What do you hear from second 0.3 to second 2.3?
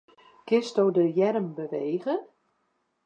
Kinsto de earm bewege?